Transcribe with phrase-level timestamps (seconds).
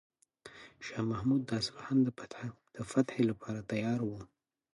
[0.85, 1.97] شاه محمود د اصفهان
[2.75, 4.11] د فتح لپاره تیار و.